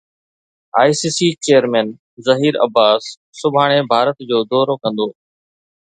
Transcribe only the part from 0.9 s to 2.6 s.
C C chairman Zaheer